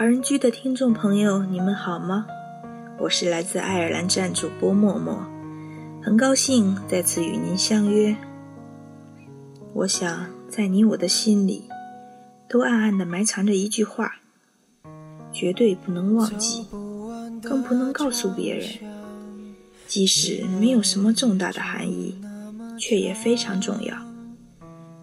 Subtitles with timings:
[0.00, 2.24] 华人居的听众朋友，你们好吗？
[2.98, 5.22] 我是来自爱尔兰站主播默默，
[6.02, 8.16] 很高兴再次与您相约。
[9.74, 11.64] 我想，在你我的心里，
[12.48, 14.14] 都暗暗地埋藏着一句话，
[15.30, 16.66] 绝对不能忘记，
[17.42, 18.66] 更不能告诉别人。
[19.86, 22.18] 即使没有什么重大的含义，
[22.78, 23.94] 却也非常重要。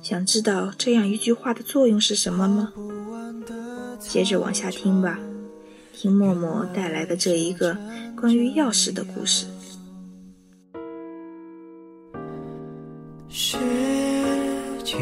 [0.02, 2.73] 想知道这样一句话的作用是什么吗？
[3.99, 5.19] 接着往下听吧，
[5.93, 7.77] 听默默带来的这一个
[8.15, 9.45] 关于钥匙的故事。
[13.27, 13.57] 时
[14.83, 14.99] 间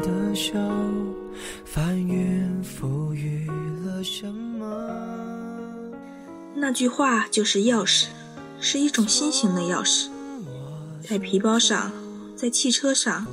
[0.00, 0.52] 的手
[1.64, 3.48] 翻云覆雨
[3.84, 4.66] 了什么？
[6.54, 8.06] 那句话就是钥匙，
[8.60, 10.08] 是一种新型的钥匙，
[11.00, 11.90] 在皮包上，
[12.36, 13.26] 在汽车上，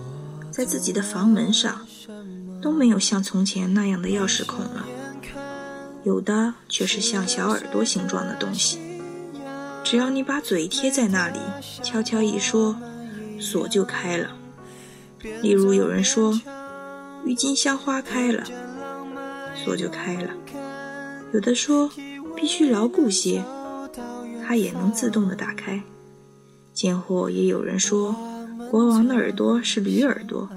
[0.49, 1.85] 在自己的房门上。
[2.61, 4.85] 都没有像从前那样的钥匙孔了，
[6.03, 8.79] 有的却是像小耳朵形状的东西。
[9.83, 11.39] 只要你把嘴贴在那里，
[11.83, 12.75] 悄悄一说，
[13.39, 14.35] 锁就开了。
[15.41, 16.39] 例如有人说
[17.25, 18.43] “郁金香花开了”，
[19.63, 20.29] 锁就开了；
[21.33, 21.91] 有的说
[22.35, 23.43] “必须牢固些”，
[24.45, 25.83] 它也能自动的打开。
[26.73, 28.15] 见货也有人说
[28.71, 30.49] “国王的耳朵是驴耳朵”，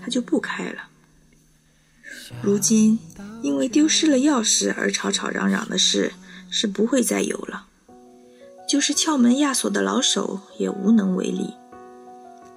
[0.00, 0.88] 它就不开了。
[2.42, 2.98] 如今，
[3.42, 6.12] 因为丢失了钥匙而吵吵嚷嚷的事
[6.50, 7.66] 是不会再有了。
[8.68, 11.54] 就是撬门压锁的老手也无能为力。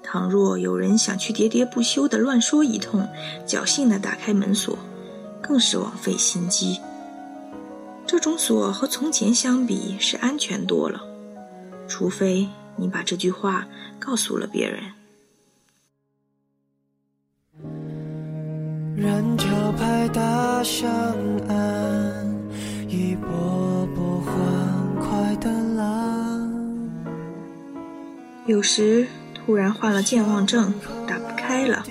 [0.04, 3.08] 倘若有人想去喋喋不休地乱说一通，
[3.48, 4.78] 侥幸地打开门锁，
[5.42, 6.80] 更是枉费心机。
[8.06, 11.02] 这种锁和从前相比是安全多了，
[11.88, 13.68] 除非你把这句话
[13.98, 14.84] 告诉了别人。
[19.04, 20.90] 人潮拍打上
[21.50, 22.26] 岸，
[22.88, 26.50] 一波波欢快的浪。
[28.46, 30.74] 有时突然患了健忘症，
[31.06, 31.84] 打不开了，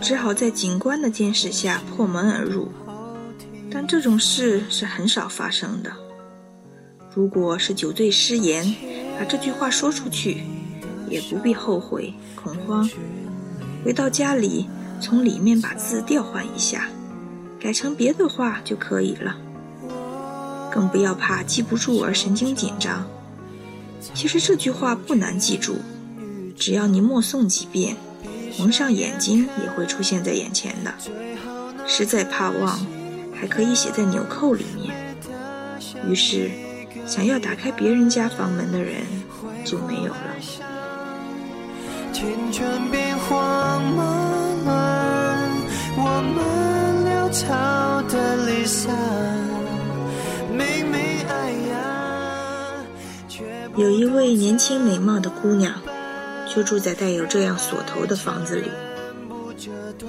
[0.00, 2.70] 只好在警官的监视下破门而入。
[3.70, 5.92] 但这种事是很少发生的。
[7.14, 8.64] 如果是酒醉失言，
[9.18, 10.44] 把这句话说出去，
[11.06, 12.88] 也不必后悔恐慌。
[13.84, 14.66] 回到家里。
[15.00, 16.88] 从里面把字调换一下，
[17.58, 19.36] 改成别的话就可以了。
[20.70, 23.04] 更不要怕记不住而神经紧张。
[24.14, 25.76] 其实这句话不难记住，
[26.56, 27.96] 只要你默诵几遍，
[28.58, 30.94] 蒙上眼睛也会出现在眼前的。
[31.86, 32.78] 实在怕忘，
[33.34, 34.94] 还可以写在纽扣里面。
[36.08, 36.50] 于是，
[37.06, 39.02] 想要打开别人家房门的人
[39.64, 40.36] 就没有了。
[42.12, 44.09] 青春变慌吗？
[47.32, 48.92] 草的离散，
[53.76, 55.72] 有一位年轻美貌的姑娘，
[56.52, 58.68] 就住在带有这样锁头的房子里。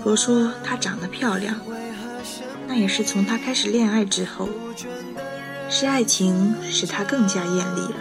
[0.03, 1.55] 佛说她长得漂亮，
[2.67, 4.49] 那也是从她开始恋爱之后，
[5.69, 7.99] 是爱情使她更加艳丽了。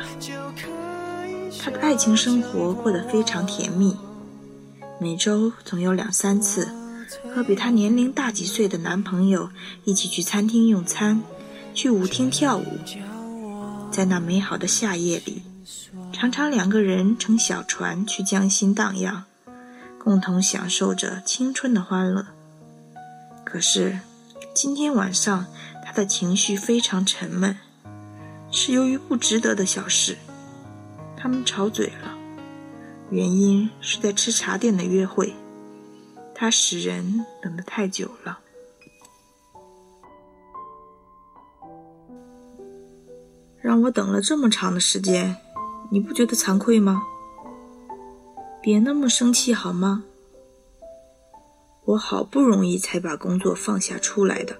[1.63, 3.95] 她的爱情生活过得非常甜蜜。
[4.99, 6.69] 每周总有两三次，
[7.35, 9.51] 和比她年龄大几岁的男朋友
[9.85, 11.23] 一起去餐厅用餐，
[11.75, 12.79] 去舞厅跳舞。
[13.91, 15.43] 在那美好的夏夜里，
[16.13, 19.25] 常常两个人乘小船去江心荡漾，
[19.99, 22.27] 共同享受着青春的欢乐。
[23.45, 23.99] 可是，
[24.55, 25.47] 今天晚上
[25.85, 27.57] 他的情绪非常沉闷，
[28.53, 30.19] 是由于不值得的小事，
[31.17, 32.17] 他们吵嘴了。
[33.11, 35.35] 原因是在吃茶店的约会，
[36.41, 38.41] 他使人等得太久了。
[43.61, 45.37] 让我等了这么长的时间，
[45.91, 47.03] 你不觉得惭愧吗？
[48.63, 50.03] 别那么生气好吗？
[51.85, 54.57] 我好不容易才把工作放下出来的，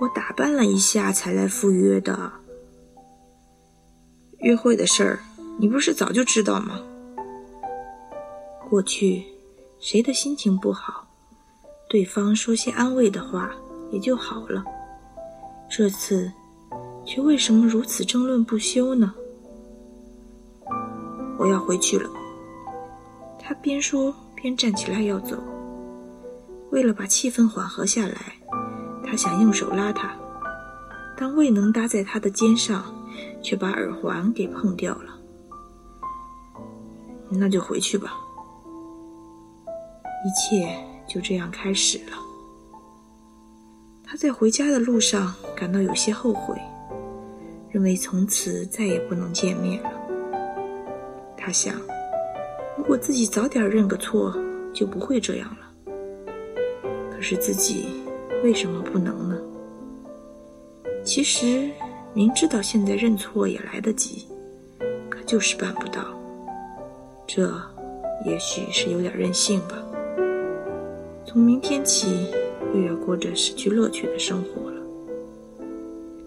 [0.00, 2.30] 我打扮了一下才来赴约的。
[4.38, 5.18] 约会的事儿。
[5.58, 6.80] 你不是早就知道吗？
[8.70, 9.24] 过去，
[9.82, 11.04] 谁的心情不好，
[11.88, 13.50] 对方说些安慰的话
[13.90, 14.64] 也就好了。
[15.68, 16.32] 这次，
[17.04, 19.12] 却为什么如此争论不休呢？
[21.36, 22.08] 我要回去了。
[23.40, 25.36] 他边说边站起来要走。
[26.70, 28.36] 为了把气氛缓和下来，
[29.04, 30.16] 他想用手拉他，
[31.16, 32.84] 但未能搭在他的肩上，
[33.42, 35.18] 却把耳环给碰掉了。
[37.28, 38.16] 那就回去吧。
[40.24, 40.76] 一切
[41.06, 42.16] 就这样开始了。
[44.04, 46.54] 他在回家的路上感到有些后悔，
[47.70, 49.90] 认为从此再也不能见面了。
[51.36, 51.74] 他想，
[52.76, 54.36] 如果自己早点认个错，
[54.72, 55.92] 就不会这样了。
[57.10, 57.86] 可是自己
[58.44, 59.38] 为什么不能呢？
[61.04, 61.70] 其实
[62.14, 64.28] 明知道现在认错也来得及，
[65.10, 66.04] 可就是办不到。
[67.26, 67.50] 这
[68.24, 69.82] 也许是有点任性吧。
[71.32, 72.26] 从明天起，
[72.74, 74.82] 又要过着失去乐趣的生活了。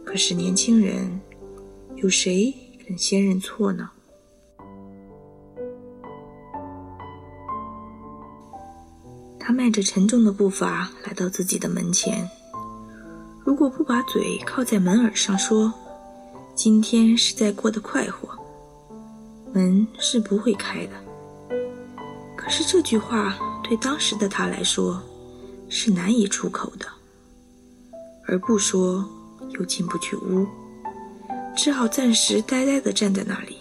[0.04, 1.22] 可是年轻人，
[1.98, 2.52] 有谁
[2.84, 3.88] 肯先认错呢？
[9.38, 12.28] 他迈着沉重的步伐来到自己的门前。
[13.44, 15.72] 如果不把嘴靠在门耳上说
[16.56, 18.28] ：“今天是在过得快活”，
[19.54, 20.94] 门是不会开的。
[22.36, 25.02] 可是这句话对当时的他来说
[25.70, 26.86] 是难以出口的，
[28.28, 29.04] 而不说
[29.58, 30.46] 又进不去屋，
[31.56, 33.58] 只好暂时呆呆地站在那里。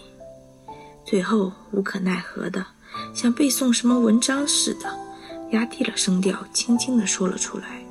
[1.03, 2.63] 最后无可奈何的，
[3.15, 4.95] 像背诵什么文章似的，
[5.51, 7.83] 压低了声调，轻轻地说了出来：“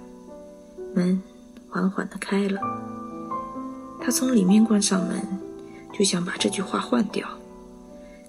[0.95, 1.21] 门。”
[1.69, 2.61] 缓缓地开了，
[4.01, 5.21] 他从里面关上门，
[5.93, 7.29] 就想把这句话换掉，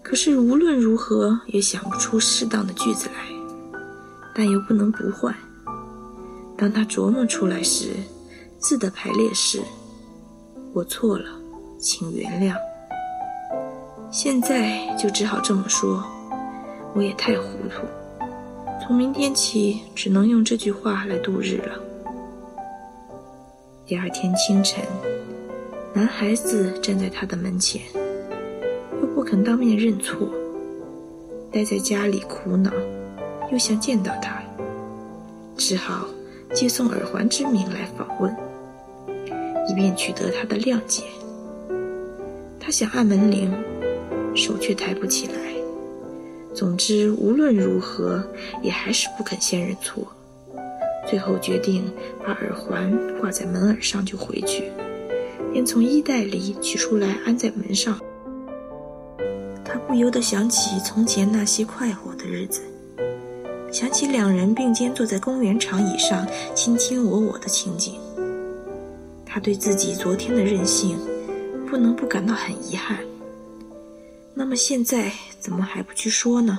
[0.02, 3.35] 可是无论如何也想不出适当的句子来，
[4.36, 5.34] 但又不能不换。
[6.58, 7.92] 当他琢磨出来时，
[8.60, 9.62] 字的排列是
[10.74, 11.26] ：“我错了，
[11.80, 12.56] 请原谅。”
[14.12, 16.04] 现在就只好这么说
[16.94, 17.86] ：“我也太糊涂，
[18.82, 21.80] 从明天起只能用这句话来度日了。”
[23.88, 24.84] 第二天清晨，
[25.94, 27.82] 男孩子站在他的门前，
[29.02, 30.30] 又不肯当面认错，
[31.52, 32.72] 待在家里苦恼，
[33.52, 34.42] 又想见到他，
[35.58, 36.06] 只好
[36.54, 38.36] 借送耳环之名来访问，
[39.68, 41.04] 以便取得他的谅解。
[42.60, 43.54] 他想按门铃，
[44.36, 45.34] 手却抬不起来。
[46.54, 48.24] 总之，无论如何，
[48.64, 50.08] 也还是不肯先认错。
[51.08, 51.84] 最后决定
[52.26, 54.72] 把耳环挂在门耳上就回去，
[55.54, 58.00] 便从衣袋里取出来安在门上。
[59.64, 62.62] 他不由得想起从前那些快活的日子，
[63.76, 66.26] 想起两人并肩坐在公园长椅上
[66.56, 67.96] 卿卿我我的情景。
[69.26, 70.98] 他对自己昨天的任性，
[71.70, 73.00] 不能不感到很遗憾。
[74.34, 75.12] 那么现在
[75.42, 76.58] 怎么还不去说呢？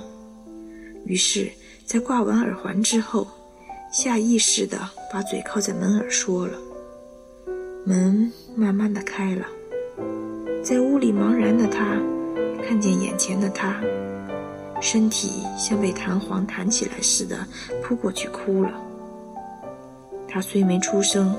[1.06, 1.50] 于是，
[1.86, 3.26] 在挂完耳环之后。
[3.90, 4.76] 下意识地
[5.10, 6.58] 把嘴靠在门耳说了，
[7.86, 9.46] 门慢慢的开了，
[10.62, 11.96] 在屋里茫然的他，
[12.62, 13.80] 看见眼前的他，
[14.80, 17.46] 身体像被弹簧弹起来似的
[17.82, 18.70] 扑过去哭了。
[20.28, 21.34] 他虽没出声，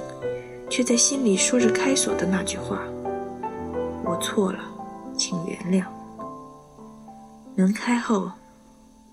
[0.70, 2.82] 却在心里说着开锁的那句话
[4.04, 4.60] ：“我错了，
[5.18, 5.86] 请原谅。”
[7.56, 8.32] 门开后，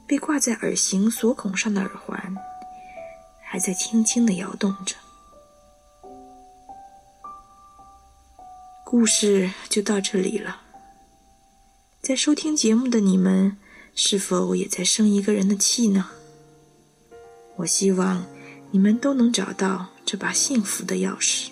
[0.07, 2.37] 被挂在耳形锁孔上的耳环。
[3.47, 4.97] 还在轻轻的摇动着。
[8.85, 10.63] 故事就到这里了。
[12.01, 13.57] 在收听节目的你们，
[13.97, 16.07] 是否也在生一个人的气呢？
[17.57, 18.27] 我希望
[18.73, 21.51] 你们都能找到这把幸福的钥匙。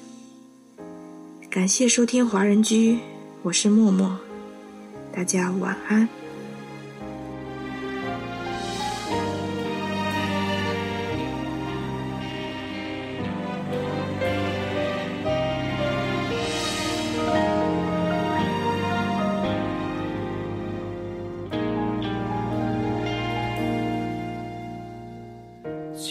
[1.48, 2.98] 感谢收听华人居，
[3.42, 4.18] 我是默默，
[5.12, 6.08] 大家晚安。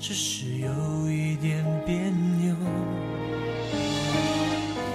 [0.00, 0.68] 只是有
[1.08, 1.94] 一点别
[2.40, 2.54] 扭，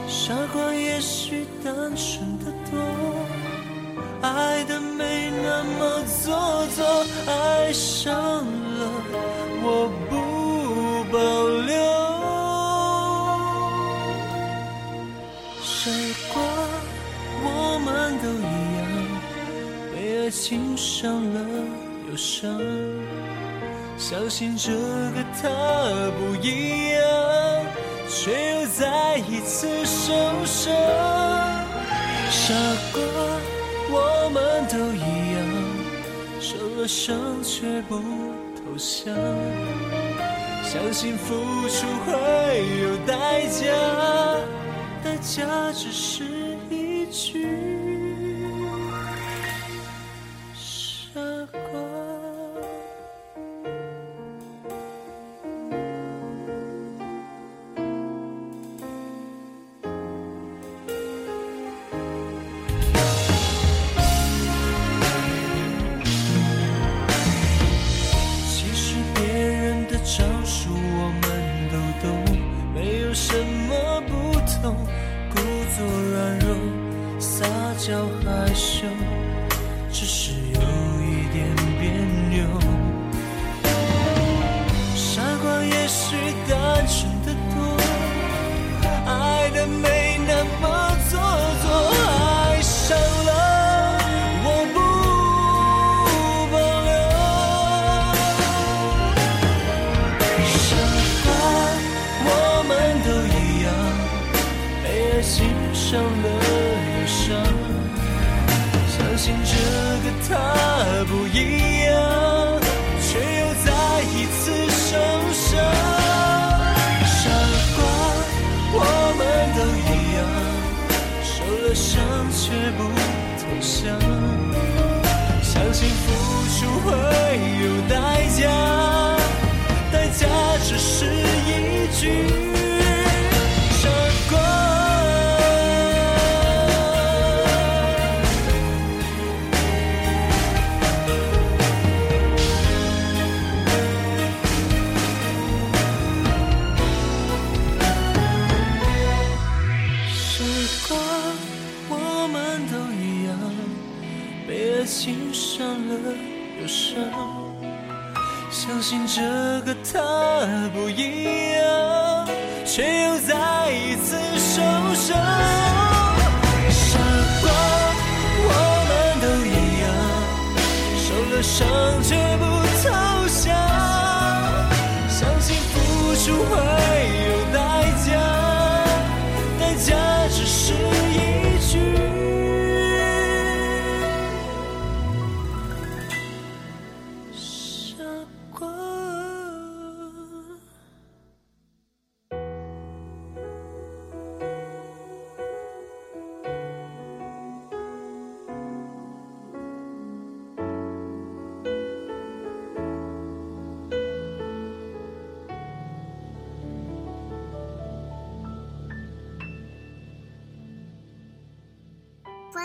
[0.07, 2.79] 傻瓜也许单纯的多，
[4.21, 6.85] 爱的没那么做作，
[7.25, 8.13] 爱上
[8.45, 8.81] 了
[9.63, 10.11] 我不
[11.11, 11.17] 保
[11.65, 11.73] 留。
[15.63, 15.89] 傻
[16.31, 16.41] 瓜，
[17.43, 17.47] 我
[17.83, 17.87] 们
[18.21, 18.43] 都一
[18.77, 18.79] 样，
[19.91, 21.37] 被爱情伤了
[22.11, 22.59] 又伤。
[24.09, 25.47] 相信这个他
[26.17, 26.99] 不一样，
[28.09, 30.11] 却又再一次受
[30.45, 30.73] 伤。
[32.31, 32.55] 傻
[32.91, 32.99] 瓜，
[33.91, 35.39] 我们都一样，
[36.41, 37.99] 受了伤却不
[38.55, 39.13] 投降。
[40.63, 41.35] 相信付
[41.69, 42.11] 出会
[42.81, 43.71] 有代价，
[45.03, 46.23] 代价只是
[46.71, 47.88] 一句。
[86.89, 87.18] 伤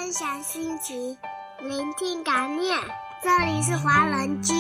[0.04, 1.16] 分享心情，
[1.62, 2.78] 聆听感念。
[3.22, 4.52] 这里是华人居，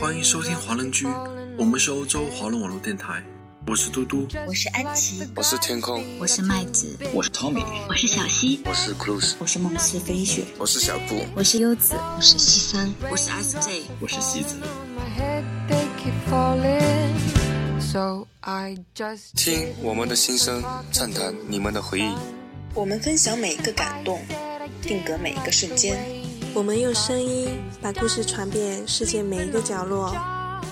[0.00, 1.06] 欢迎收听华人居。
[1.58, 3.22] 我们是欧洲华人网络电台。
[3.66, 14.56] 我是嘟嘟，我是安琪，我是天空，我是麦子，我是 Tommy，我是小溪，我是 Cruz，我是梦似飞雪，我是小布，我是优子，我是西三，我是 SJ，我是西子。
[19.34, 20.62] 听我们的心声，
[20.92, 22.14] 畅谈你们的回忆。
[22.74, 24.20] 我们分享每一个感动，
[24.82, 25.98] 定格每一个瞬间。
[26.54, 27.48] 我们用声音
[27.80, 30.14] 把故事传遍世界每一个角落。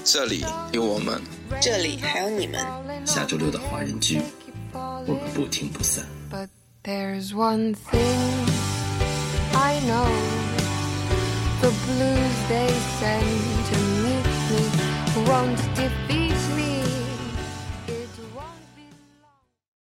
[0.05, 1.21] 这里有我们，
[1.61, 2.65] 这里还有你们。
[3.05, 4.21] 下周六的华人居，
[4.73, 6.05] 我们不听不散。
[15.25, 16.26] won't defeat